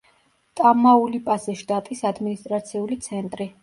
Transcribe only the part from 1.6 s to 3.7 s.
შტატის ადმინისტრაციული ცენტრი.